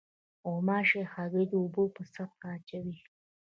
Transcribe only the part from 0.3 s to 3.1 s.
غوماشې هګۍ د اوبو په سطحه اچوي.